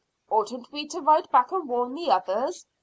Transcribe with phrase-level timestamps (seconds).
[0.31, 2.65] "Oughtn't we to ride back and warn the others?"